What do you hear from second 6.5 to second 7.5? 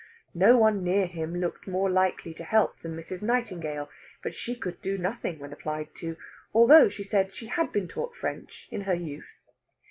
although, she said, she